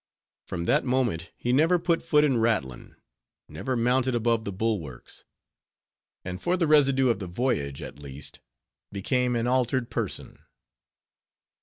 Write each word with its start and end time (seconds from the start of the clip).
From 0.47 0.65
that 0.65 0.83
moment 0.83 1.29
he 1.37 1.53
never 1.53 1.77
put 1.77 2.01
foot 2.01 2.23
in 2.23 2.37
rattlin; 2.39 2.95
never 3.47 3.75
mounted 3.77 4.15
above 4.15 4.45
the 4.45 4.51
bulwarks; 4.51 5.25
and 6.25 6.41
for 6.41 6.57
the 6.57 6.65
residue 6.65 7.09
of 7.09 7.19
the 7.19 7.27
voyage, 7.27 7.83
at 7.83 7.99
least, 7.99 8.39
became 8.91 9.35
an 9.35 9.45
altered 9.45 9.91
person. 9.91 10.39